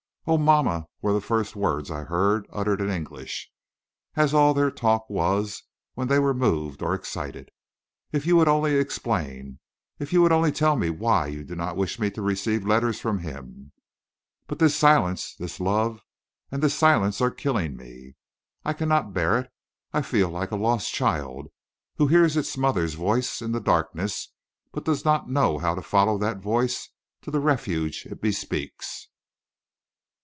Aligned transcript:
"Oh, 0.27 0.37
mamma," 0.37 0.85
were 1.01 1.13
the 1.13 1.19
first 1.19 1.55
words 1.55 1.89
I 1.89 2.03
heard, 2.03 2.45
uttered 2.51 2.79
in 2.79 2.91
English, 2.91 3.49
as 4.15 4.35
all 4.35 4.53
their 4.53 4.69
talk 4.69 5.09
was 5.09 5.63
when 5.95 6.09
they 6.09 6.19
were 6.19 6.35
moved 6.35 6.83
or 6.83 6.93
excited, 6.93 7.49
"if 8.11 8.27
you 8.27 8.35
would 8.35 8.47
only 8.47 8.75
explain! 8.75 9.57
If 9.97 10.13
you 10.13 10.21
would 10.21 10.31
only 10.31 10.51
tell 10.51 10.75
me 10.75 10.91
why 10.91 11.25
you 11.25 11.43
do 11.43 11.55
not 11.55 11.75
wish 11.75 11.97
me 11.97 12.11
to 12.11 12.21
receive 12.21 12.67
letters 12.67 12.99
from 12.99 13.17
him! 13.17 13.71
But 14.45 14.59
this 14.59 14.75
silence 14.75 15.33
this 15.33 15.59
love 15.59 16.01
and 16.51 16.61
this 16.61 16.75
silence 16.75 17.19
are 17.19 17.31
killing 17.31 17.75
me. 17.75 18.13
I 18.63 18.73
cannot 18.73 19.13
bear 19.13 19.39
it. 19.39 19.49
I 19.91 20.03
feel 20.03 20.29
like 20.29 20.51
a 20.51 20.55
lost 20.55 20.93
child 20.93 21.47
who 21.95 22.05
hears 22.05 22.37
its 22.37 22.55
mother's 22.55 22.93
voice 22.93 23.41
in 23.41 23.53
the 23.53 23.59
darkness, 23.59 24.31
but 24.71 24.85
does 24.85 25.03
not 25.03 25.31
know 25.31 25.57
how 25.57 25.73
to 25.73 25.81
follow 25.81 26.19
that 26.19 26.37
voice 26.37 26.89
to 27.23 27.31
the 27.31 27.39
refuge 27.39 28.05
it 28.05 28.21
bespeaks." 28.21 29.07